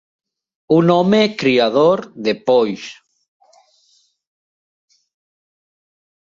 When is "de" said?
2.27-2.33